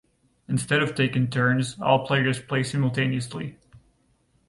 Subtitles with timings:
[0.47, 3.55] Instead of taking turns, all players play simultaneously.